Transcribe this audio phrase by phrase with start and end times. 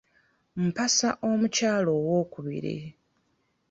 [0.65, 2.77] Mpasa omukyala owokubiri.